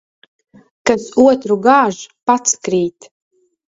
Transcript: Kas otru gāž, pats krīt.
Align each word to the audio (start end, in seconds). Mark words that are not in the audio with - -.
Kas 0.91 1.05
otru 1.25 1.59
gāž, 1.67 2.01
pats 2.31 2.59
krīt. 2.69 3.11